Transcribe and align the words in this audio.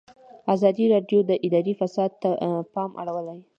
ازادي 0.53 0.85
راډیو 0.93 1.19
د 1.29 1.31
اداري 1.45 1.73
فساد 1.79 2.11
ته 2.21 2.29
پام 2.73 2.91
اړولی. 3.01 3.39